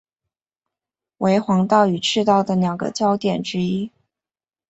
[1.19, 3.91] 为黄道与赤道的两个交点之一。